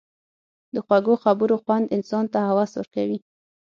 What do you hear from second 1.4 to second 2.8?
خوند انسان ته هوس